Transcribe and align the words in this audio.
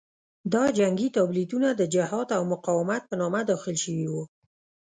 دا 0.53 0.63
جنګي 0.77 1.07
تابلیتونه 1.17 1.67
د 1.73 1.81
جهاد 1.93 2.27
او 2.37 2.43
مقاومت 2.53 3.01
په 3.09 3.15
نامه 3.21 3.41
داخل 3.51 3.75
شوي 3.83 4.07
وو. 4.11 4.23